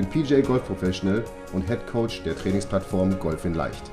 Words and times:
bin 0.00 0.08
PJ 0.08 0.40
Golf 0.40 0.64
Professional 0.64 1.22
und 1.52 1.66
Head 1.66 1.86
Coach 1.86 2.22
der 2.22 2.34
Trainingsplattform 2.34 3.18
Golf 3.18 3.44
in 3.44 3.52
Leicht. 3.52 3.90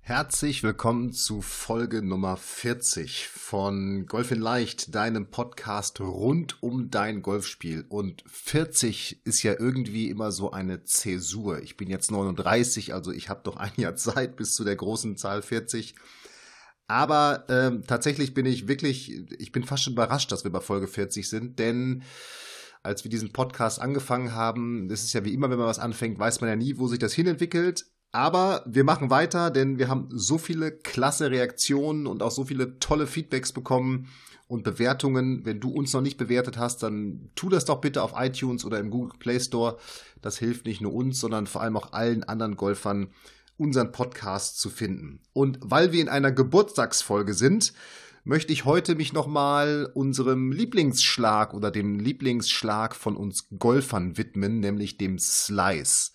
Herzlich 0.00 0.62
willkommen 0.62 1.12
zu 1.12 1.42
Folge 1.42 2.00
Nummer 2.00 2.38
40 2.38 3.28
von 3.28 4.06
Golf 4.06 4.30
in 4.30 4.40
Leicht, 4.40 4.94
deinem 4.94 5.30
Podcast 5.30 6.00
rund 6.00 6.62
um 6.62 6.90
dein 6.90 7.20
Golfspiel. 7.20 7.84
Und 7.86 8.24
40 8.26 9.26
ist 9.26 9.42
ja 9.42 9.52
irgendwie 9.58 10.08
immer 10.08 10.32
so 10.32 10.52
eine 10.52 10.84
Zäsur. 10.84 11.60
Ich 11.60 11.76
bin 11.76 11.90
jetzt 11.90 12.10
39, 12.10 12.94
also 12.94 13.12
ich 13.12 13.28
habe 13.28 13.42
doch 13.44 13.58
ein 13.58 13.72
Jahr 13.76 13.94
Zeit 13.96 14.36
bis 14.36 14.54
zu 14.54 14.64
der 14.64 14.76
großen 14.76 15.18
Zahl 15.18 15.42
40. 15.42 15.96
Aber 16.86 17.44
ähm, 17.50 17.82
tatsächlich 17.86 18.32
bin 18.32 18.46
ich 18.46 18.68
wirklich, 18.68 19.12
ich 19.38 19.52
bin 19.52 19.64
fast 19.64 19.82
schon 19.82 19.92
überrascht, 19.92 20.32
dass 20.32 20.44
wir 20.44 20.50
bei 20.50 20.60
Folge 20.60 20.88
40 20.88 21.28
sind, 21.28 21.58
denn 21.58 22.04
als 22.82 23.04
wir 23.04 23.10
diesen 23.10 23.32
Podcast 23.32 23.80
angefangen 23.80 24.34
haben, 24.34 24.88
das 24.88 25.04
ist 25.04 25.12
ja 25.12 25.24
wie 25.24 25.34
immer, 25.34 25.50
wenn 25.50 25.58
man 25.58 25.68
was 25.68 25.78
anfängt, 25.78 26.18
weiß 26.18 26.40
man 26.40 26.50
ja 26.50 26.56
nie, 26.56 26.78
wo 26.78 26.88
sich 26.88 26.98
das 26.98 27.12
hinentwickelt. 27.12 27.86
Aber 28.10 28.62
wir 28.66 28.84
machen 28.84 29.08
weiter, 29.08 29.50
denn 29.50 29.78
wir 29.78 29.88
haben 29.88 30.08
so 30.10 30.36
viele 30.36 30.70
klasse 30.70 31.30
Reaktionen 31.30 32.06
und 32.06 32.22
auch 32.22 32.30
so 32.30 32.44
viele 32.44 32.78
tolle 32.78 33.06
Feedbacks 33.06 33.52
bekommen 33.52 34.08
und 34.48 34.64
Bewertungen. 34.64 35.46
Wenn 35.46 35.60
du 35.60 35.70
uns 35.70 35.94
noch 35.94 36.02
nicht 36.02 36.18
bewertet 36.18 36.58
hast, 36.58 36.82
dann 36.82 37.30
tu 37.34 37.48
das 37.48 37.64
doch 37.64 37.80
bitte 37.80 38.02
auf 38.02 38.12
iTunes 38.16 38.66
oder 38.66 38.78
im 38.80 38.90
Google 38.90 39.18
Play 39.18 39.40
Store. 39.40 39.78
Das 40.20 40.36
hilft 40.36 40.66
nicht 40.66 40.82
nur 40.82 40.92
uns, 40.92 41.20
sondern 41.20 41.46
vor 41.46 41.62
allem 41.62 41.76
auch 41.76 41.94
allen 41.94 42.22
anderen 42.24 42.56
Golfern, 42.56 43.08
unseren 43.56 43.92
Podcast 43.92 44.60
zu 44.60 44.68
finden. 44.68 45.20
Und 45.32 45.58
weil 45.62 45.92
wir 45.92 46.02
in 46.02 46.08
einer 46.10 46.32
Geburtstagsfolge 46.32 47.32
sind, 47.32 47.72
möchte 48.24 48.52
ich 48.52 48.64
heute 48.64 48.94
mich 48.94 49.12
nochmal 49.12 49.90
unserem 49.94 50.52
Lieblingsschlag 50.52 51.54
oder 51.54 51.70
dem 51.70 51.98
Lieblingsschlag 51.98 52.94
von 52.94 53.16
uns 53.16 53.48
Golfern 53.58 54.16
widmen, 54.16 54.60
nämlich 54.60 54.96
dem 54.96 55.18
Slice. 55.18 56.12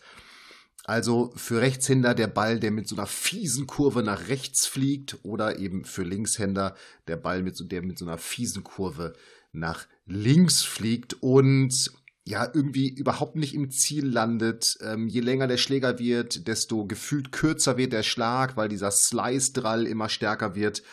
Also 0.85 1.33
für 1.35 1.59
Rechtshänder 1.59 2.16
der 2.16 2.28
Ball, 2.28 2.61
der 2.61 2.72
mit 2.72 2.88
so 2.88 2.95
einer 2.95 3.08
fiesen 3.08 3.67
Kurve 3.67 4.03
nach 4.03 4.30
rechts 4.30 4.66
fliegt 4.66 5.17
oder 5.23 5.59
eben 5.59 5.83
für 5.83 6.03
Linkshänder 6.03 6.75
der 7.08 7.17
Ball, 7.17 7.44
mit 7.44 7.58
so, 7.58 7.66
der 7.66 7.81
mit 7.81 8.00
so 8.00 8.05
einer 8.05 8.17
fiesen 8.17 8.63
Kurve 8.63 9.13
nach 9.52 9.85
links 10.05 10.63
fliegt 10.63 11.22
und 11.22 11.91
ja, 12.23 12.50
irgendwie 12.53 12.89
überhaupt 12.89 13.35
nicht 13.35 13.53
im 13.53 13.69
Ziel 13.69 14.05
landet. 14.05 14.78
Ähm, 14.81 15.08
je 15.08 15.22
länger 15.22 15.47
der 15.47 15.58
Schläger 15.58 16.00
wird, 16.00 16.47
desto 16.47 16.85
gefühlt 16.85 17.33
kürzer 17.33 17.78
wird 17.78 17.91
der 17.91 18.03
Schlag, 18.03 18.55
weil 18.55 18.69
dieser 18.69 18.91
Slice-Drall 18.91 19.85
immer 19.88 20.08
stärker 20.08 20.55
wird. 20.55 20.83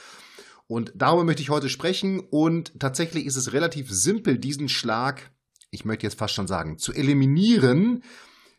Und 0.66 0.92
darüber 0.94 1.24
möchte 1.24 1.42
ich 1.42 1.50
heute 1.50 1.68
sprechen 1.68 2.20
und 2.20 2.78
tatsächlich 2.80 3.26
ist 3.26 3.36
es 3.36 3.52
relativ 3.52 3.90
simpel, 3.90 4.38
diesen 4.38 4.68
Schlag, 4.68 5.30
ich 5.70 5.84
möchte 5.84 6.06
jetzt 6.06 6.18
fast 6.18 6.34
schon 6.34 6.46
sagen, 6.46 6.78
zu 6.78 6.92
eliminieren, 6.92 8.02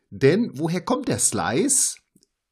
denn 0.10 0.52
woher 0.54 0.82
kommt 0.82 1.08
der 1.08 1.20
Slice? 1.20 1.98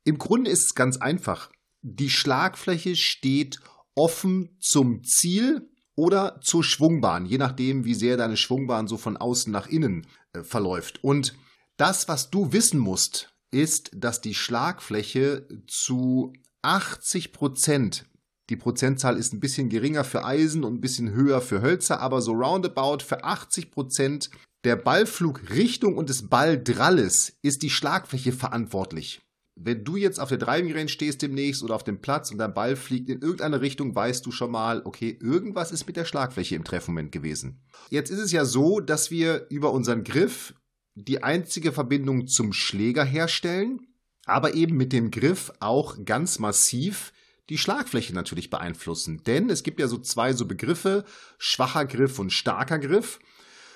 Im 0.03 0.17
Grunde 0.17 0.49
ist 0.49 0.65
es 0.65 0.75
ganz 0.75 0.97
einfach. 0.97 1.51
Die 1.81 2.09
Schlagfläche 2.09 2.95
steht 2.95 3.59
offen 3.95 4.57
zum 4.59 5.03
Ziel 5.03 5.69
oder 5.95 6.39
zur 6.41 6.63
Schwungbahn, 6.63 7.25
je 7.25 7.37
nachdem, 7.37 7.85
wie 7.85 7.93
sehr 7.93 8.17
deine 8.17 8.37
Schwungbahn 8.37 8.87
so 8.87 8.97
von 8.97 9.17
außen 9.17 9.51
nach 9.51 9.67
innen 9.67 10.07
äh, 10.33 10.43
verläuft. 10.43 11.03
Und 11.03 11.35
das, 11.77 12.07
was 12.07 12.29
du 12.29 12.51
wissen 12.51 12.79
musst, 12.79 13.33
ist, 13.51 13.91
dass 13.95 14.21
die 14.21 14.33
Schlagfläche 14.33 15.47
zu 15.67 16.33
80 16.63 17.33
Prozent, 17.33 18.05
die 18.53 18.57
Prozentzahl 18.57 19.17
ist 19.17 19.33
ein 19.33 19.39
bisschen 19.39 19.67
geringer 19.67 20.03
für 20.03 20.23
Eisen 20.25 20.63
und 20.63 20.75
ein 20.75 20.79
bisschen 20.79 21.15
höher 21.15 21.41
für 21.41 21.63
Hölzer, 21.63 21.99
aber 21.99 22.21
so 22.21 22.33
roundabout 22.33 22.99
für 23.03 23.23
80 23.23 23.71
Prozent 23.71 24.29
der 24.63 24.75
Ballflugrichtung 24.75 25.97
und 25.97 26.09
des 26.09 26.29
Balldralles 26.29 27.35
ist 27.41 27.63
die 27.63 27.71
Schlagfläche 27.71 28.31
verantwortlich. 28.31 29.21
Wenn 29.55 29.83
du 29.83 29.97
jetzt 29.97 30.19
auf 30.19 30.29
der 30.29 30.37
Driving 30.37 30.71
Range 30.71 30.87
stehst 30.87 31.23
demnächst 31.23 31.63
oder 31.63 31.73
auf 31.73 31.83
dem 31.83 31.99
Platz 31.99 32.29
und 32.29 32.37
dein 32.37 32.53
Ball 32.53 32.75
fliegt 32.75 33.09
in 33.09 33.23
irgendeine 33.23 33.61
Richtung, 33.61 33.95
weißt 33.95 34.23
du 34.23 34.31
schon 34.31 34.51
mal, 34.51 34.83
okay, 34.85 35.17
irgendwas 35.19 35.71
ist 35.71 35.87
mit 35.87 35.97
der 35.97 36.05
Schlagfläche 36.05 36.55
im 36.55 36.63
Treffmoment 36.63 37.11
gewesen. 37.11 37.59
Jetzt 37.89 38.11
ist 38.11 38.19
es 38.19 38.31
ja 38.31 38.45
so, 38.45 38.81
dass 38.81 39.09
wir 39.09 39.47
über 39.49 39.71
unseren 39.71 40.03
Griff 40.03 40.53
die 40.93 41.23
einzige 41.23 41.71
Verbindung 41.71 42.27
zum 42.27 42.53
Schläger 42.53 43.03
herstellen, 43.03 43.79
aber 44.25 44.53
eben 44.53 44.77
mit 44.77 44.93
dem 44.93 45.09
Griff 45.09 45.51
auch 45.59 46.05
ganz 46.05 46.37
massiv 46.37 47.13
die 47.49 47.57
Schlagfläche 47.57 48.13
natürlich 48.13 48.49
beeinflussen. 48.49 49.23
Denn 49.23 49.49
es 49.49 49.63
gibt 49.63 49.79
ja 49.79 49.87
so 49.87 49.97
zwei 49.97 50.33
so 50.33 50.45
Begriffe, 50.45 51.03
schwacher 51.37 51.85
Griff 51.85 52.19
und 52.19 52.31
starker 52.31 52.79
Griff. 52.79 53.19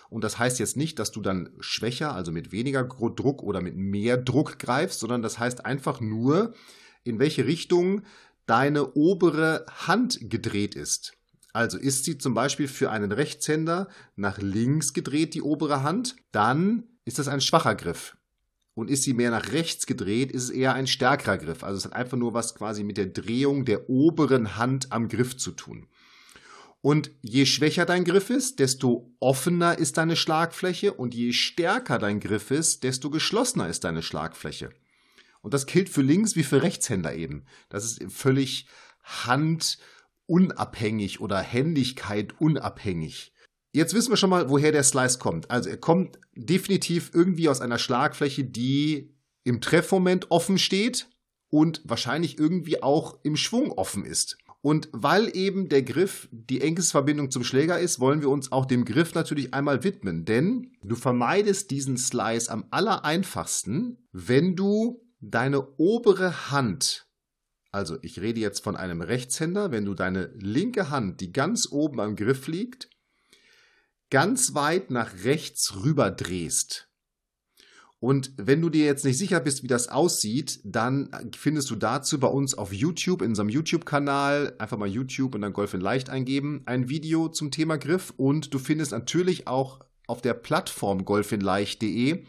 Und 0.09 0.23
das 0.23 0.39
heißt 0.39 0.59
jetzt 0.59 0.78
nicht, 0.78 1.00
dass 1.00 1.11
du 1.11 1.22
dann 1.22 1.50
schwächer, 1.59 2.13
also 2.13 2.31
mit 2.31 2.51
weniger 2.51 2.83
Druck 2.85 3.44
oder 3.44 3.61
mit 3.61 3.75
mehr 3.75 4.17
Druck 4.17 4.57
greifst, 4.57 5.01
sondern 5.01 5.22
das 5.22 5.38
heißt 5.38 5.66
einfach 5.66 6.00
nur, 6.00 6.53
in 7.03 7.19
welche 7.19 7.45
Richtung 7.45 8.03
deine 8.45 8.94
obere 8.94 9.66
Hand 9.85 10.29
gedreht 10.29 10.75
ist. 10.75 11.13
Also 11.51 11.78
ist 11.78 12.05
sie 12.05 12.17
zum 12.17 12.34
Beispiel 12.34 12.67
für 12.67 12.91
einen 12.91 13.11
Rechtshänder 13.11 13.89
nach 14.16 14.38
links 14.38 14.94
gedreht, 14.94 15.34
die 15.34 15.41
obere 15.41 15.84
Hand, 15.84 16.16
dann 16.31 16.84
ist 17.03 17.19
das 17.19 17.28
ein 17.28 17.41
schwacher 17.41 17.75
Griff. 17.75 18.16
Und 18.77 18.89
ist 18.91 19.01
sie 19.01 19.13
mehr 19.13 19.31
nach 19.31 19.53
rechts 19.53 19.88
gedreht, 19.88 20.31
ist 20.31 20.43
es 20.43 20.49
eher 20.51 20.75
ein 20.75 20.85
stärkerer 20.85 21.39
Griff. 21.39 21.63
Also 21.63 21.79
es 21.79 21.85
hat 21.85 21.93
einfach 21.93 22.15
nur 22.15 22.35
was 22.35 22.53
quasi 22.53 22.83
mit 22.83 22.97
der 22.97 23.07
Drehung 23.07 23.65
der 23.65 23.89
oberen 23.89 24.55
Hand 24.55 24.91
am 24.91 25.07
Griff 25.07 25.35
zu 25.35 25.49
tun. 25.49 25.88
Und 26.81 27.09
je 27.23 27.47
schwächer 27.47 27.87
dein 27.87 28.03
Griff 28.03 28.29
ist, 28.29 28.59
desto 28.59 29.11
offener 29.19 29.79
ist 29.79 29.97
deine 29.97 30.16
Schlagfläche 30.16 30.93
und 30.93 31.16
je 31.16 31.33
stärker 31.33 31.97
dein 31.97 32.19
Griff 32.19 32.51
ist, 32.51 32.83
desto 32.83 33.09
geschlossener 33.09 33.67
ist 33.67 33.83
deine 33.83 34.03
Schlagfläche. 34.03 34.69
Und 35.41 35.55
das 35.55 35.66
gilt 35.66 35.89
für 35.89 36.03
Links- 36.03 36.35
wie 36.35 36.43
für 36.43 36.61
Rechtshänder 36.61 37.16
eben. 37.16 37.45
Das 37.69 37.83
ist 37.83 38.03
völlig 38.13 38.67
handunabhängig 39.01 41.19
oder 41.19 41.39
Händigkeit 41.39 42.39
unabhängig. 42.39 43.33
Jetzt 43.77 43.93
wissen 43.93 44.09
wir 44.09 44.17
schon 44.17 44.31
mal, 44.31 44.49
woher 44.49 44.71
der 44.71 44.81
Slice 44.81 45.19
kommt. 45.19 45.51
Also 45.51 45.69
er 45.69 45.77
kommt 45.77 46.17
definitiv 46.35 47.11
irgendwie 47.13 47.47
aus 47.47 47.61
einer 47.61 47.77
Schlagfläche, 47.77 48.43
die 48.43 49.13
im 49.43 49.61
Treffmoment 49.61 50.31
offen 50.31 50.57
steht 50.57 51.07
und 51.49 51.81
wahrscheinlich 51.83 52.39
irgendwie 52.39 52.81
auch 52.81 53.19
im 53.21 53.35
Schwung 53.35 53.71
offen 53.71 54.03
ist. 54.03 54.39
Und 54.61 54.89
weil 54.93 55.29
eben 55.37 55.69
der 55.69 55.83
Griff 55.83 56.27
die 56.31 56.61
engste 56.61 56.89
Verbindung 56.89 57.29
zum 57.29 57.43
Schläger 57.43 57.79
ist, 57.79 57.99
wollen 57.99 58.21
wir 58.21 58.29
uns 58.29 58.51
auch 58.51 58.66
dem 58.66 58.83
Griff 58.83 59.13
natürlich 59.13 59.53
einmal 59.53 59.83
widmen. 59.83 60.25
Denn 60.25 60.71
du 60.81 60.95
vermeidest 60.95 61.69
diesen 61.69 61.97
Slice 61.97 62.49
am 62.49 62.66
allereinfachsten, 62.71 64.07
wenn 64.11 64.55
du 64.55 65.05
deine 65.19 65.77
obere 65.77 66.49
Hand, 66.49 67.07
also 67.71 67.97
ich 68.01 68.21
rede 68.21 68.39
jetzt 68.39 68.63
von 68.63 68.75
einem 68.75 69.01
Rechtshänder, 69.01 69.69
wenn 69.69 69.85
du 69.85 69.93
deine 69.93 70.31
linke 70.33 70.89
Hand, 70.89 71.21
die 71.21 71.31
ganz 71.31 71.71
oben 71.71 71.99
am 71.99 72.16
Griff 72.16 72.47
liegt, 72.47 72.89
ganz 74.09 74.53
weit 74.53 74.91
nach 74.91 75.23
rechts 75.23 75.84
rüber 75.84 76.12
drehst. 76.12 76.88
Und 77.99 78.31
wenn 78.37 78.61
du 78.61 78.70
dir 78.70 78.85
jetzt 78.85 79.05
nicht 79.05 79.17
sicher 79.17 79.40
bist, 79.40 79.64
wie 79.64 79.67
das 79.67 79.87
aussieht, 79.87 80.59
dann 80.64 81.09
findest 81.35 81.72
du 81.72 81.76
dazu 81.76 82.20
bei 82.20 82.28
uns 82.28 82.53
auf 82.53 82.72
YouTube, 82.72 83.23
in 83.23 83.29
unserem 83.29 83.49
YouTube-Kanal, 83.49 84.55
einfach 84.59 84.78
mal 84.78 84.87
YouTube 84.87 85.34
und 85.34 85.41
dann 85.41 85.53
Golf 85.53 85.73
in 85.73 85.81
Leicht 85.81 86.09
eingeben, 86.09 86.61
ein 86.66 86.90
Video 86.90 87.28
zum 87.28 87.49
Thema 87.49 87.78
Griff. 87.78 88.14
Und 88.16 88.53
du 88.53 88.59
findest 88.59 88.91
natürlich 88.91 89.47
auch 89.47 89.79
auf 90.05 90.22
der 90.22 90.35
Plattform 90.35 91.05
golfinleicht.de 91.05 92.23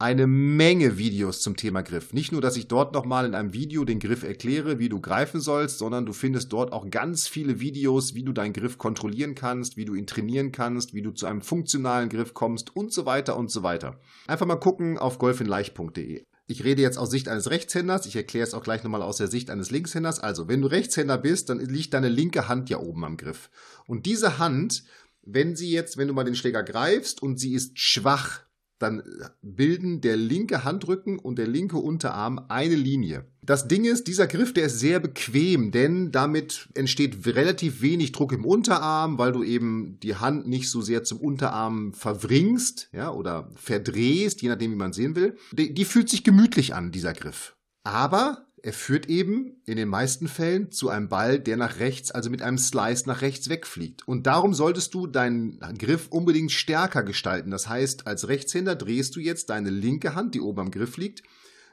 eine 0.00 0.26
Menge 0.26 0.96
Videos 0.96 1.42
zum 1.42 1.56
Thema 1.56 1.82
Griff. 1.82 2.14
Nicht 2.14 2.32
nur, 2.32 2.40
dass 2.40 2.56
ich 2.56 2.68
dort 2.68 2.94
nochmal 2.94 3.26
in 3.26 3.34
einem 3.34 3.52
Video 3.52 3.84
den 3.84 4.00
Griff 4.00 4.22
erkläre, 4.22 4.78
wie 4.78 4.88
du 4.88 4.98
greifen 4.98 5.42
sollst, 5.42 5.76
sondern 5.76 6.06
du 6.06 6.14
findest 6.14 6.50
dort 6.54 6.72
auch 6.72 6.88
ganz 6.88 7.28
viele 7.28 7.60
Videos, 7.60 8.14
wie 8.14 8.22
du 8.22 8.32
deinen 8.32 8.54
Griff 8.54 8.78
kontrollieren 8.78 9.34
kannst, 9.34 9.76
wie 9.76 9.84
du 9.84 9.94
ihn 9.94 10.06
trainieren 10.06 10.52
kannst, 10.52 10.94
wie 10.94 11.02
du 11.02 11.10
zu 11.10 11.26
einem 11.26 11.42
funktionalen 11.42 12.08
Griff 12.08 12.32
kommst 12.32 12.74
und 12.74 12.94
so 12.94 13.04
weiter 13.04 13.36
und 13.36 13.50
so 13.50 13.62
weiter. 13.62 14.00
Einfach 14.26 14.46
mal 14.46 14.56
gucken 14.56 14.96
auf 14.96 15.18
golfinleicht.de. 15.18 16.24
Ich 16.46 16.64
rede 16.64 16.80
jetzt 16.80 16.96
aus 16.96 17.10
Sicht 17.10 17.28
eines 17.28 17.50
Rechtshänders, 17.50 18.06
ich 18.06 18.16
erkläre 18.16 18.46
es 18.46 18.54
auch 18.54 18.62
gleich 18.62 18.82
nochmal 18.82 19.02
aus 19.02 19.18
der 19.18 19.28
Sicht 19.28 19.50
eines 19.50 19.70
Linkshänders. 19.70 20.18
Also, 20.18 20.48
wenn 20.48 20.62
du 20.62 20.66
Rechtshänder 20.68 21.18
bist, 21.18 21.50
dann 21.50 21.60
liegt 21.60 21.92
deine 21.92 22.08
linke 22.08 22.48
Hand 22.48 22.70
ja 22.70 22.78
oben 22.78 23.04
am 23.04 23.18
Griff. 23.18 23.50
Und 23.86 24.06
diese 24.06 24.38
Hand, 24.38 24.82
wenn 25.22 25.56
sie 25.56 25.70
jetzt, 25.70 25.98
wenn 25.98 26.08
du 26.08 26.14
mal 26.14 26.24
den 26.24 26.34
Schläger 26.34 26.62
greifst 26.62 27.20
und 27.22 27.38
sie 27.38 27.52
ist 27.52 27.78
schwach, 27.78 28.40
dann 28.80 29.02
bilden 29.42 30.00
der 30.00 30.16
linke 30.16 30.64
Handrücken 30.64 31.18
und 31.18 31.38
der 31.38 31.46
linke 31.46 31.76
Unterarm 31.76 32.40
eine 32.48 32.74
Linie. 32.74 33.26
Das 33.42 33.68
Ding 33.68 33.84
ist, 33.84 34.06
dieser 34.06 34.26
Griff, 34.26 34.52
der 34.52 34.66
ist 34.66 34.80
sehr 34.80 35.00
bequem, 35.00 35.70
denn 35.70 36.12
damit 36.12 36.68
entsteht 36.74 37.26
relativ 37.26 37.82
wenig 37.82 38.12
Druck 38.12 38.32
im 38.32 38.44
Unterarm, 38.44 39.18
weil 39.18 39.32
du 39.32 39.42
eben 39.42 39.98
die 40.02 40.16
Hand 40.16 40.48
nicht 40.48 40.70
so 40.70 40.80
sehr 40.80 41.04
zum 41.04 41.20
Unterarm 41.20 41.92
verwringst, 41.92 42.88
ja, 42.92 43.12
oder 43.12 43.50
verdrehst, 43.54 44.42
je 44.42 44.48
nachdem, 44.48 44.72
wie 44.72 44.76
man 44.76 44.92
sehen 44.92 45.14
will. 45.14 45.36
Die, 45.52 45.74
die 45.74 45.84
fühlt 45.84 46.08
sich 46.08 46.24
gemütlich 46.24 46.74
an, 46.74 46.90
dieser 46.90 47.12
Griff. 47.12 47.56
Aber 47.82 48.46
er 48.62 48.72
führt 48.72 49.08
eben 49.08 49.60
in 49.64 49.76
den 49.76 49.88
meisten 49.88 50.28
Fällen 50.28 50.70
zu 50.70 50.88
einem 50.88 51.08
Ball, 51.08 51.38
der 51.38 51.56
nach 51.56 51.78
rechts, 51.78 52.10
also 52.10 52.30
mit 52.30 52.42
einem 52.42 52.58
Slice 52.58 53.06
nach 53.06 53.22
rechts 53.22 53.48
wegfliegt. 53.48 54.06
Und 54.06 54.26
darum 54.26 54.54
solltest 54.54 54.94
du 54.94 55.06
deinen 55.06 55.58
Griff 55.78 56.08
unbedingt 56.08 56.52
stärker 56.52 57.02
gestalten. 57.02 57.50
Das 57.50 57.68
heißt, 57.68 58.06
als 58.06 58.28
Rechtshänder 58.28 58.76
drehst 58.76 59.16
du 59.16 59.20
jetzt 59.20 59.50
deine 59.50 59.70
linke 59.70 60.14
Hand, 60.14 60.34
die 60.34 60.40
oben 60.40 60.60
am 60.60 60.70
Griff 60.70 60.96
liegt, 60.96 61.22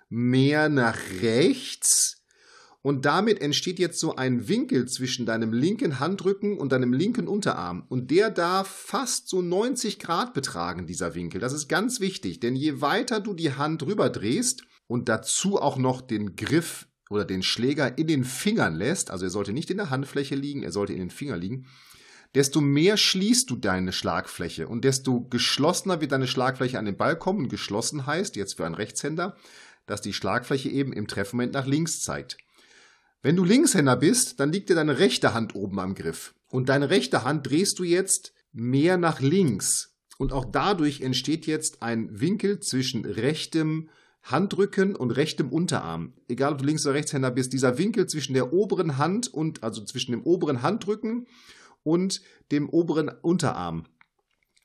mehr 0.10 0.70
nach 0.70 0.98
rechts. 1.22 2.22
Und 2.82 3.04
damit 3.04 3.42
entsteht 3.42 3.80
jetzt 3.80 4.00
so 4.00 4.16
ein 4.16 4.48
Winkel 4.48 4.88
zwischen 4.88 5.26
deinem 5.26 5.52
linken 5.52 6.00
Handrücken 6.00 6.58
und 6.58 6.72
deinem 6.72 6.94
linken 6.94 7.28
Unterarm. 7.28 7.86
Und 7.90 8.12
der 8.12 8.30
darf 8.30 8.68
fast 8.68 9.28
so 9.28 9.42
90 9.42 10.00
Grad 10.00 10.34
betragen, 10.34 10.88
dieser 10.88 11.14
Winkel. 11.14 11.42
Das 11.42 11.52
ist 11.52 11.68
ganz 11.68 12.00
wichtig, 12.00 12.40
denn 12.40 12.56
je 12.56 12.80
weiter 12.80 13.20
du 13.20 13.34
die 13.34 13.54
Hand 13.54 13.84
rüber 13.84 14.10
drehst, 14.10 14.64
und 14.88 15.10
dazu 15.10 15.62
auch 15.62 15.78
noch 15.78 16.02
den 16.02 16.36
Griff 16.36 16.88
oder 17.10 17.26
den 17.26 17.44
Schläger 17.44 17.98
in 17.98 18.08
den 18.08 18.24
Fingern 18.24 18.76
lässt, 18.76 19.12
also 19.12 19.26
er 19.26 19.30
sollte 19.30 19.54
nicht 19.54 19.70
in 19.70 19.78
der 19.78 19.90
Handfläche 19.90 20.36
liegen, 20.36 20.64
er 20.64 20.72
sollte 20.72 20.94
in 20.94 21.00
den 21.00 21.10
Finger 21.10 21.38
liegen, 21.38 21.68
desto 22.36 22.62
mehr 22.62 22.98
schließt 22.98 23.50
du 23.50 23.56
deine 23.56 23.94
Schlagfläche 23.94 24.68
und 24.68 24.84
desto 24.84 25.22
geschlossener 25.22 26.02
wird 26.02 26.12
deine 26.12 26.28
Schlagfläche 26.28 26.78
an 26.78 26.86
den 26.86 26.98
Ball 26.98 27.18
kommen. 27.18 27.50
Geschlossen 27.50 28.06
heißt 28.06 28.36
jetzt 28.36 28.58
für 28.58 28.66
einen 28.66 28.76
Rechtshänder, 28.76 29.38
dass 29.86 30.02
die 30.02 30.14
Schlagfläche 30.14 30.70
eben 30.70 30.94
im 30.94 31.08
Treffmoment 31.08 31.54
nach 31.54 31.66
links 31.66 32.02
zeigt. 32.02 32.38
Wenn 33.22 33.36
du 33.36 33.44
Linkshänder 33.44 33.96
bist, 33.96 34.40
dann 34.40 34.52
liegt 34.52 34.70
dir 34.70 34.76
deine 34.76 35.00
rechte 35.00 35.34
Hand 35.34 35.56
oben 35.56 35.80
am 35.80 35.96
Griff 35.96 36.36
und 36.50 36.70
deine 36.70 36.90
rechte 36.90 37.24
Hand 37.24 37.50
drehst 37.50 37.80
du 37.80 37.84
jetzt 37.84 38.34
mehr 38.52 38.98
nach 38.98 39.20
links 39.20 39.96
und 40.18 40.34
auch 40.34 40.46
dadurch 40.46 41.02
entsteht 41.02 41.46
jetzt 41.48 41.82
ein 41.82 42.20
Winkel 42.20 42.60
zwischen 42.60 43.06
rechtem 43.06 43.90
Handrücken 44.32 44.96
und 44.96 45.12
rechtem 45.12 45.50
Unterarm. 45.50 46.14
Egal 46.28 46.54
ob 46.54 46.60
du 46.60 46.66
Links- 46.66 46.86
oder 46.86 46.96
Rechtshänder 46.96 47.32
bist, 47.32 47.54
dieser 47.54 47.78
Winkel 47.78 48.08
zwischen 48.08 48.34
der 48.34 48.54
oberen 48.54 48.98
Hand 48.98 49.34
und, 49.34 49.64
also 49.64 49.84
zwischen 49.84 50.12
dem 50.12 50.24
oberen 50.24 50.62
Handrücken 50.62 51.28
und 51.84 52.22
dem 52.52 52.70
oberen 52.70 53.10
Unterarm 53.10 53.86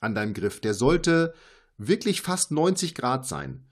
an 0.00 0.14
deinem 0.14 0.34
Griff, 0.34 0.60
der 0.60 0.74
sollte 0.74 1.34
wirklich 1.78 2.22
fast 2.22 2.50
90 2.50 2.94
Grad 2.94 3.26
sein. 3.26 3.66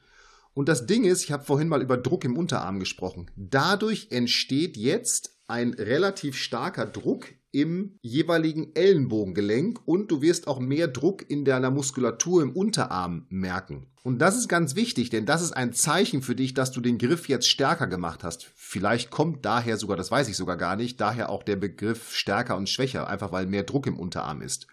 Und 0.55 0.69
das 0.69 0.87
Ding 0.87 1.05
ist, 1.05 1.25
ich 1.25 1.33
habe 1.33 1.45
vorhin 1.45 1.69
mal 1.69 1.83
über 1.83 1.97
Druck 1.97 2.25
im 2.25 2.37
Unterarm 2.37 2.79
gesprochen. 2.81 3.31
Dadurch 3.37 4.09
entsteht 4.11 4.77
jetzt 4.77 5.39
ein 5.47 5.75
relativ 5.75 6.37
starker 6.37 6.87
Druck 6.87 7.27
im 7.53 7.99
jeweiligen 8.03 8.75
Ellenbogengelenk 8.75 9.81
und 9.85 10.11
du 10.11 10.23
wirst 10.23 10.47
auch 10.47 10.61
mehr 10.61 10.89
Druck 10.89 11.29
in 11.29 11.45
deiner 11.45 11.71
Muskulatur 11.71 12.43
im 12.43 12.53
Unterarm 12.53 13.27
merken. 13.29 13.87
Und 14.03 14.19
das 14.19 14.37
ist 14.37 14.49
ganz 14.49 14.77
wichtig, 14.77 15.11
denn 15.11 15.27
das 15.27 15.43
ist 15.43 15.53
ein 15.53 15.75
Zeichen 15.75 16.23
für 16.23 16.35
dich, 16.35 16.55
dass 16.55 16.73
du 16.73 16.81
den 16.81 16.97
Griff 16.97 17.29
jetzt 17.29 17.49
stärker 17.49 17.87
gemacht 17.87 18.25
hast. 18.25 18.51
Vielleicht 18.57 19.11
kommt 19.11 19.45
daher 19.45 19.77
sogar, 19.77 19.97
das 19.97 20.11
weiß 20.11 20.29
ich 20.29 20.37
sogar 20.37 20.57
gar 20.57 20.77
nicht, 20.77 21.01
daher 21.01 21.29
auch 21.29 21.43
der 21.43 21.57
Begriff 21.57 22.15
stärker 22.15 22.57
und 22.57 22.71
schwächer, 22.71 23.09
einfach 23.09 23.33
weil 23.33 23.47
mehr 23.47 23.65
Druck 23.65 23.87
im 23.87 23.99
Unterarm 23.99 24.41
ist. 24.41 24.67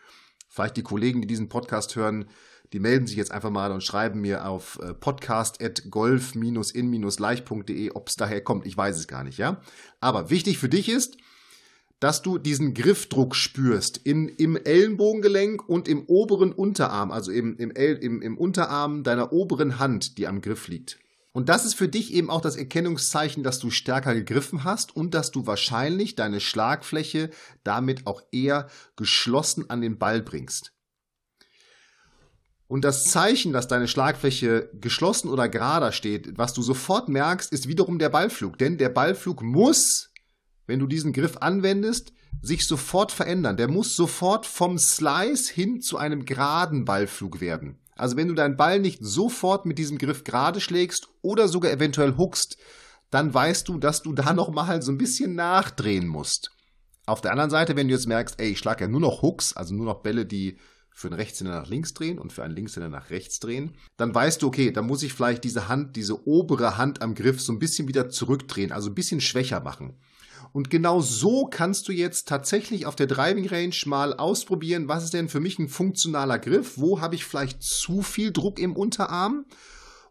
Vielleicht 0.48 0.78
die 0.78 0.84
Kollegen, 0.84 1.22
die 1.22 1.28
diesen 1.28 1.50
Podcast 1.50 1.98
hören, 1.98 2.30
die 2.74 2.80
melden 2.80 3.08
sich 3.08 3.16
jetzt 3.18 3.32
einfach 3.32 3.50
mal 3.50 3.72
und 3.72 3.84
schreiben 3.84 4.22
mir 4.22 4.46
auf 4.46 4.78
äh, 4.82 4.94
podcast.golf-in-leicht.de, 4.94 7.92
ob 7.92 8.10
es 8.10 8.16
daher 8.16 8.44
kommt. 8.44 8.66
Ich 8.66 8.78
weiß 8.78 8.98
es 8.98 9.08
gar 9.08 9.24
nicht, 9.24 9.38
ja. 9.38 9.62
Aber 10.00 10.30
wichtig 10.30 10.58
für 10.58 10.70
dich 10.70 10.90
ist, 10.90 11.18
dass 12.00 12.22
du 12.22 12.38
diesen 12.38 12.74
Griffdruck 12.74 13.36
spürst 13.36 13.98
in, 13.98 14.28
im 14.28 14.56
Ellenbogengelenk 14.56 15.68
und 15.68 15.88
im 15.88 16.06
oberen 16.06 16.52
Unterarm, 16.52 17.12
also 17.12 17.32
im, 17.32 17.58
im, 17.58 17.72
im, 17.72 18.22
im 18.22 18.38
Unterarm 18.38 19.04
deiner 19.04 19.34
oberen 19.34 19.80
Hand, 19.80 20.18
die 20.18 20.28
am 20.28 20.42
Griff 20.42 20.68
liegt. 20.68 21.00
Und 21.34 21.50
das 21.50 21.66
ist 21.66 21.76
für 21.76 21.88
dich 21.88 22.14
eben 22.14 22.32
auch 22.32 22.42
das 22.42 22.56
Erkennungszeichen, 22.56 23.44
dass 23.44 23.60
du 23.60 23.70
stärker 23.70 24.16
gegriffen 24.16 24.64
hast 24.64 24.96
und 24.96 25.14
dass 25.14 25.32
du 25.32 25.46
wahrscheinlich 25.46 26.16
deine 26.16 26.40
Schlagfläche 26.40 27.30
damit 27.64 28.08
auch 28.08 28.24
eher 28.32 28.68
geschlossen 28.96 29.70
an 29.70 29.82
den 29.82 30.00
Ball 30.00 30.22
bringst. 30.22 30.74
Und 32.68 32.84
das 32.84 33.06
Zeichen, 33.06 33.54
dass 33.54 33.68
deine 33.68 33.88
Schlagfläche 33.88 34.70
geschlossen 34.74 35.30
oder 35.30 35.48
gerader 35.48 35.92
steht, 35.92 36.38
was 36.38 36.54
du 36.54 36.62
sofort 36.62 37.08
merkst, 37.08 37.54
ist 37.54 37.68
wiederum 37.68 37.98
der 37.98 38.10
Ballflug. 38.10 38.58
Denn 38.58 38.78
der 38.78 38.90
Ballflug 38.90 39.42
muss 39.42 40.10
wenn 40.68 40.80
du 40.80 40.88
diesen 40.88 41.14
Griff 41.14 41.38
anwendest, 41.38 42.14
sich 42.42 42.68
sofort 42.68 43.12
verändern. 43.12 43.58
Der 43.58 43.68
muss 43.68 43.96
sofort 43.96 44.46
vom 44.46 44.78
Slice 44.78 45.52
hin 45.52 45.82
zu 45.82 45.98
einem 45.98 46.26
geraden 46.26 46.86
Ballflug 46.86 47.42
werden. 47.42 47.80
Also 47.96 48.16
wenn 48.16 48.28
du 48.28 48.36
deinen 48.36 48.58
Ball 48.58 48.80
nicht 48.80 49.00
sofort 49.04 49.66
mit 49.66 49.80
diesem 49.80 49.98
Griff 49.98 50.24
gerade 50.24 50.62
schlägst 50.62 51.10
oder 51.22 51.48
sogar 51.48 51.72
eventuell 51.72 52.16
huckst, 52.16 52.58
dann 53.10 53.34
weißt 53.34 53.68
du, 53.68 53.80
dass 53.80 54.04
du 54.04 54.14
da 54.14 54.34
nochmal 54.36 54.82
so 54.82 54.92
ein 54.92 54.98
bisschen 54.98 55.36
nachdrehen 55.36 56.08
musst. 56.08 56.52
Auf 57.06 57.22
der 57.22 57.32
anderen 57.32 57.50
Seite, 57.50 57.76
wenn 57.76 57.88
du 57.88 57.94
jetzt 57.94 58.08
merkst, 58.08 58.40
ey, 58.40 58.50
ich 58.50 58.60
schlage 58.60 58.84
ja 58.84 58.88
nur 58.90 59.00
noch 59.00 59.22
Hooks, 59.22 59.56
also 59.56 59.74
nur 59.74 59.86
noch 59.86 60.02
Bälle, 60.02 60.26
die 60.26 60.58
für 60.94 61.08
einen 61.08 61.18
Rechtshänder 61.18 61.62
nach 61.62 61.70
links 61.70 61.94
drehen 61.94 62.18
und 62.18 62.34
für 62.34 62.44
einen 62.44 62.56
Linkshänder 62.56 62.90
nach 62.90 63.12
rechts 63.12 63.40
drehen, 63.40 63.78
dann 63.98 64.14
weißt 64.14 64.42
du, 64.42 64.48
okay, 64.48 64.72
da 64.72 64.82
muss 64.82 65.04
ich 65.04 65.14
vielleicht 65.14 65.44
diese 65.44 65.68
Hand, 65.68 65.96
diese 65.96 66.28
obere 66.28 66.78
Hand 66.78 67.02
am 67.04 67.14
Griff 67.14 67.40
so 67.40 67.54
ein 67.54 67.60
bisschen 67.60 67.88
wieder 67.88 68.10
zurückdrehen, 68.10 68.72
also 68.72 68.90
ein 68.90 68.96
bisschen 68.96 69.22
schwächer 69.22 69.60
machen. 69.60 70.00
Und 70.54 70.70
genau 70.70 71.02
so 71.02 71.46
kannst 71.46 71.88
du 71.88 71.92
jetzt 71.92 72.28
tatsächlich 72.28 72.86
auf 72.86 72.96
der 72.96 73.08
Driving 73.08 73.48
Range 73.48 73.76
mal 73.86 74.14
ausprobieren, 74.14 74.88
was 74.88 75.04
ist 75.04 75.14
denn 75.14 75.30
für 75.30 75.40
mich 75.40 75.60
ein 75.60 75.70
funktionaler 75.70 76.40
Griff? 76.40 76.78
Wo 76.78 77.02
habe 77.02 77.16
ich 77.16 77.26
vielleicht 77.26 77.64
zu 77.64 78.02
viel 78.02 78.32
Druck 78.32 78.60
im 78.60 78.76
Unterarm 78.76 79.46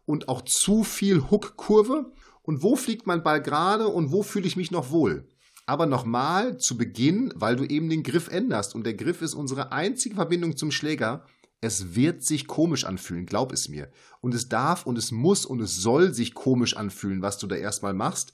und 0.05 0.29
auch 0.29 0.41
zu 0.41 0.83
viel 0.83 1.29
Hookkurve? 1.29 2.11
Und 2.43 2.63
wo 2.63 2.77
fliegt 2.77 3.07
mein 3.07 3.23
Ball 3.23 3.41
gerade 3.41 3.89
und 3.89 4.11
wo 4.11 4.23
fühle 4.23 4.47
ich 4.47 4.55
mich 4.55 4.71
noch 4.71 4.89
wohl? 4.89 5.27
Aber 5.65 5.85
nochmal 5.85 6.57
zu 6.57 6.77
Beginn, 6.77 7.33
weil 7.35 7.57
du 7.57 7.65
eben 7.65 7.89
den 7.89 8.03
Griff 8.03 8.29
änderst 8.29 8.73
und 8.73 8.85
der 8.85 8.93
Griff 8.93 9.21
ist 9.21 9.33
unsere 9.33 9.73
einzige 9.73 10.15
Verbindung 10.15 10.55
zum 10.55 10.71
Schläger. 10.71 11.25
Es 11.59 11.93
wird 11.93 12.23
sich 12.23 12.47
komisch 12.47 12.85
anfühlen, 12.85 13.25
glaub 13.25 13.51
es 13.51 13.67
mir. 13.67 13.91
Und 14.21 14.33
es 14.33 14.47
darf 14.47 14.85
und 14.85 14.97
es 14.97 15.11
muss 15.11 15.45
und 15.45 15.59
es 15.59 15.75
soll 15.75 16.13
sich 16.13 16.33
komisch 16.33 16.77
anfühlen, 16.77 17.21
was 17.21 17.37
du 17.37 17.47
da 17.47 17.57
erstmal 17.57 17.93
machst. 17.93 18.31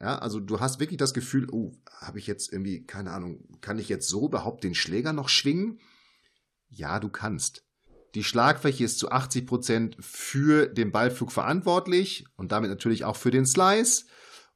Ja, 0.00 0.18
also 0.18 0.38
du 0.38 0.60
hast 0.60 0.78
wirklich 0.78 0.98
das 0.98 1.12
Gefühl, 1.12 1.48
oh, 1.50 1.72
habe 1.90 2.18
ich 2.18 2.26
jetzt 2.26 2.52
irgendwie, 2.52 2.84
keine 2.84 3.10
Ahnung, 3.10 3.58
kann 3.60 3.78
ich 3.78 3.88
jetzt 3.88 4.08
so 4.08 4.26
überhaupt 4.26 4.62
den 4.62 4.74
Schläger 4.74 5.12
noch 5.12 5.28
schwingen? 5.28 5.80
Ja, 6.68 7.00
du 7.00 7.08
kannst. 7.08 7.64
Die 8.14 8.24
Schlagfläche 8.24 8.84
ist 8.84 8.98
zu 8.98 9.10
80 9.10 9.46
Prozent 9.46 9.96
für 10.00 10.66
den 10.66 10.92
Ballflug 10.92 11.32
verantwortlich 11.32 12.24
und 12.36 12.52
damit 12.52 12.70
natürlich 12.70 13.04
auch 13.04 13.16
für 13.16 13.30
den 13.30 13.46
Slice. 13.46 14.06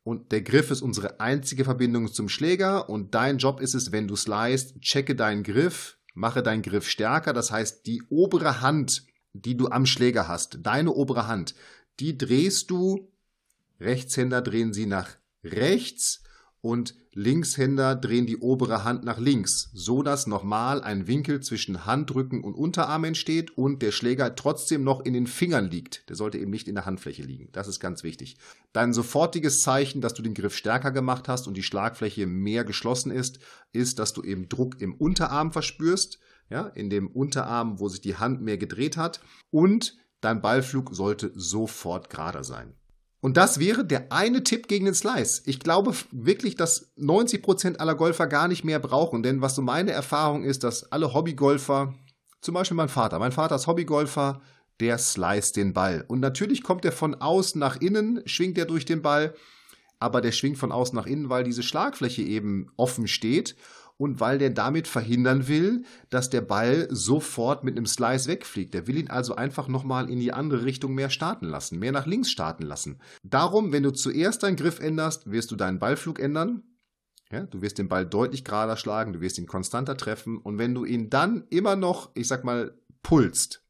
Und 0.04 0.32
der 0.32 0.42
Griff 0.42 0.70
ist 0.70 0.80
unsere 0.80 1.20
einzige 1.20 1.64
Verbindung 1.64 2.12
zum 2.12 2.28
Schläger. 2.28 2.88
Und 2.88 3.14
dein 3.14 3.38
Job 3.38 3.60
ist 3.60 3.74
es, 3.74 3.92
wenn 3.92 4.08
du 4.08 4.16
slicest, 4.16 4.80
checke 4.80 5.14
deinen 5.14 5.42
Griff, 5.42 5.98
mache 6.14 6.42
deinen 6.42 6.62
Griff 6.62 6.88
stärker. 6.88 7.32
Das 7.32 7.50
heißt, 7.50 7.86
die 7.86 8.02
obere 8.08 8.60
Hand, 8.60 9.06
die 9.32 9.56
du 9.56 9.68
am 9.68 9.86
Schläger 9.86 10.28
hast, 10.28 10.58
deine 10.62 10.92
obere 10.92 11.26
Hand, 11.26 11.54
die 12.00 12.16
drehst 12.16 12.70
du, 12.70 13.12
Rechtshänder 13.80 14.42
drehen 14.42 14.72
sie 14.72 14.86
nach 14.86 15.16
rechts 15.44 16.22
und 16.62 16.94
Linkshänder 17.12 17.96
drehen 17.96 18.24
die 18.24 18.38
obere 18.38 18.84
Hand 18.84 19.04
nach 19.04 19.18
links, 19.18 19.70
so 19.74 20.02
dass 20.02 20.26
nochmal 20.26 20.80
ein 20.82 21.06
Winkel 21.08 21.40
zwischen 21.40 21.84
Handrücken 21.84 22.42
und 22.42 22.54
Unterarm 22.54 23.04
entsteht 23.04 23.58
und 23.58 23.82
der 23.82 23.90
Schläger 23.90 24.34
trotzdem 24.34 24.82
noch 24.82 25.04
in 25.04 25.12
den 25.12 25.26
Fingern 25.26 25.70
liegt. 25.70 26.08
Der 26.08 26.16
sollte 26.16 26.38
eben 26.38 26.50
nicht 26.50 26.68
in 26.68 26.76
der 26.76 26.86
Handfläche 26.86 27.22
liegen. 27.22 27.48
Das 27.52 27.68
ist 27.68 27.80
ganz 27.80 28.02
wichtig. 28.02 28.36
Dein 28.72 28.94
sofortiges 28.94 29.60
Zeichen, 29.60 30.00
dass 30.00 30.14
du 30.14 30.22
den 30.22 30.34
Griff 30.34 30.56
stärker 30.56 30.92
gemacht 30.92 31.28
hast 31.28 31.48
und 31.48 31.54
die 31.54 31.64
Schlagfläche 31.64 32.26
mehr 32.26 32.64
geschlossen 32.64 33.10
ist, 33.10 33.40
ist, 33.72 33.98
dass 33.98 34.14
du 34.14 34.22
eben 34.22 34.48
Druck 34.48 34.80
im 34.80 34.94
Unterarm 34.94 35.52
verspürst, 35.52 36.18
ja, 36.48 36.68
in 36.68 36.88
dem 36.88 37.08
Unterarm, 37.08 37.80
wo 37.80 37.88
sich 37.88 38.00
die 38.00 38.16
Hand 38.16 38.40
mehr 38.40 38.56
gedreht 38.56 38.96
hat 38.96 39.20
und 39.50 39.96
dein 40.20 40.40
Ballflug 40.40 40.94
sollte 40.94 41.32
sofort 41.34 42.08
gerader 42.08 42.44
sein. 42.44 42.74
Und 43.22 43.36
das 43.36 43.60
wäre 43.60 43.84
der 43.84 44.10
eine 44.10 44.42
Tipp 44.42 44.66
gegen 44.66 44.84
den 44.84 44.94
Slice. 44.94 45.42
Ich 45.46 45.60
glaube 45.60 45.94
wirklich, 46.10 46.56
dass 46.56 46.92
90% 46.98 47.76
aller 47.76 47.94
Golfer 47.94 48.26
gar 48.26 48.48
nicht 48.48 48.64
mehr 48.64 48.80
brauchen. 48.80 49.22
Denn 49.22 49.40
was 49.40 49.54
so 49.54 49.62
meine 49.62 49.92
Erfahrung 49.92 50.42
ist, 50.42 50.64
dass 50.64 50.90
alle 50.90 51.14
Hobbygolfer, 51.14 51.94
zum 52.40 52.54
Beispiel 52.54 52.76
mein 52.76 52.88
Vater, 52.88 53.20
mein 53.20 53.30
Vater 53.30 53.54
ist 53.54 53.68
Hobbygolfer, 53.68 54.42
der 54.80 54.98
slice 54.98 55.52
den 55.52 55.72
Ball. 55.72 56.04
Und 56.08 56.18
natürlich 56.18 56.64
kommt 56.64 56.84
er 56.84 56.90
von 56.90 57.14
außen 57.14 57.60
nach 57.60 57.80
innen, 57.80 58.22
schwingt 58.26 58.58
er 58.58 58.64
durch 58.64 58.86
den 58.86 59.02
Ball, 59.02 59.34
aber 60.00 60.20
der 60.20 60.32
schwingt 60.32 60.58
von 60.58 60.72
außen 60.72 60.96
nach 60.96 61.06
innen, 61.06 61.30
weil 61.30 61.44
diese 61.44 61.62
Schlagfläche 61.62 62.22
eben 62.22 62.72
offen 62.76 63.06
steht 63.06 63.54
und 64.02 64.18
weil 64.18 64.38
der 64.38 64.50
damit 64.50 64.88
verhindern 64.88 65.46
will, 65.46 65.84
dass 66.10 66.28
der 66.28 66.40
Ball 66.40 66.88
sofort 66.90 67.62
mit 67.62 67.76
einem 67.76 67.86
Slice 67.86 68.26
wegfliegt. 68.26 68.74
Der 68.74 68.88
will 68.88 68.96
ihn 68.98 69.08
also 69.08 69.36
einfach 69.36 69.68
nochmal 69.68 70.10
in 70.10 70.18
die 70.18 70.32
andere 70.32 70.64
Richtung 70.64 70.92
mehr 70.92 71.08
starten 71.08 71.46
lassen, 71.46 71.78
mehr 71.78 71.92
nach 71.92 72.04
links 72.04 72.28
starten 72.28 72.64
lassen. 72.64 72.98
Darum, 73.22 73.70
wenn 73.70 73.84
du 73.84 73.92
zuerst 73.92 74.42
deinen 74.42 74.56
Griff 74.56 74.80
änderst, 74.80 75.30
wirst 75.30 75.52
du 75.52 75.56
deinen 75.56 75.78
Ballflug 75.78 76.18
ändern. 76.18 76.64
Ja, 77.30 77.44
du 77.44 77.62
wirst 77.62 77.78
den 77.78 77.88
Ball 77.88 78.04
deutlich 78.04 78.42
gerader 78.42 78.76
schlagen, 78.76 79.12
du 79.12 79.20
wirst 79.20 79.38
ihn 79.38 79.46
konstanter 79.46 79.96
treffen 79.96 80.38
und 80.38 80.58
wenn 80.58 80.74
du 80.74 80.84
ihn 80.84 81.08
dann 81.08 81.44
immer 81.48 81.76
noch, 81.76 82.10
ich 82.14 82.26
sag 82.26 82.42
mal, 82.42 82.74
pulst, 83.04 83.61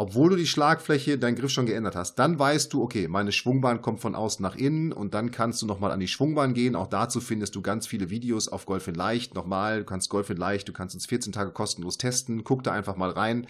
obwohl 0.00 0.30
du 0.30 0.36
die 0.36 0.46
Schlagfläche, 0.46 1.18
deinen 1.18 1.34
Griff 1.34 1.50
schon 1.50 1.66
geändert 1.66 1.94
hast, 1.94 2.14
dann 2.14 2.38
weißt 2.38 2.72
du, 2.72 2.82
okay, 2.82 3.06
meine 3.06 3.32
Schwungbahn 3.32 3.82
kommt 3.82 4.00
von 4.00 4.14
außen 4.14 4.42
nach 4.42 4.56
innen 4.56 4.94
und 4.94 5.12
dann 5.12 5.30
kannst 5.30 5.60
du 5.60 5.66
nochmal 5.66 5.92
an 5.92 6.00
die 6.00 6.08
Schwungbahn 6.08 6.54
gehen. 6.54 6.74
Auch 6.74 6.86
dazu 6.86 7.20
findest 7.20 7.54
du 7.54 7.60
ganz 7.60 7.86
viele 7.86 8.08
Videos 8.08 8.48
auf 8.48 8.64
Golf 8.64 8.88
in 8.88 8.94
Leicht. 8.94 9.34
Nochmal, 9.34 9.80
du 9.80 9.84
kannst 9.84 10.08
Golf 10.08 10.30
in 10.30 10.38
Leicht, 10.38 10.66
du 10.66 10.72
kannst 10.72 10.94
uns 10.94 11.04
14 11.04 11.34
Tage 11.34 11.52
kostenlos 11.52 11.98
testen. 11.98 12.44
Guck 12.44 12.62
da 12.62 12.72
einfach 12.72 12.96
mal 12.96 13.10
rein. 13.10 13.46